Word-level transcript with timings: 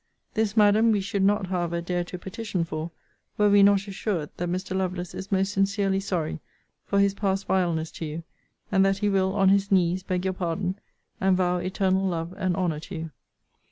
This, 0.33 0.57
Madam, 0.57 0.91
we 0.91 0.99
should 0.99 1.21
not, 1.21 1.45
however, 1.45 1.79
dare 1.79 2.03
to 2.05 2.17
petition 2.17 2.63
for, 2.63 2.89
were 3.37 3.51
we 3.51 3.61
not 3.61 3.87
assured, 3.87 4.31
that 4.37 4.49
Mr. 4.49 4.75
Lovelace 4.75 5.13
is 5.13 5.31
most 5.31 5.53
sincerely 5.53 5.99
sorry 5.99 6.39
for 6.87 6.99
his 6.99 7.13
past 7.13 7.45
vileness 7.45 7.91
to 7.91 8.05
you; 8.05 8.23
and 8.71 8.83
that 8.83 8.97
he 8.97 9.09
will, 9.09 9.35
on 9.35 9.49
his 9.49 9.71
knees, 9.71 10.01
beg 10.01 10.25
your 10.25 10.33
pardon, 10.33 10.79
and 11.19 11.37
vow 11.37 11.57
eternal 11.57 12.03
love 12.07 12.33
and 12.35 12.55
honour 12.55 12.79
to 12.79 12.95
you. 12.95 13.11